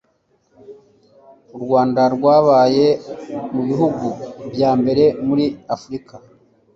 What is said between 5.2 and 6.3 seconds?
muri afurika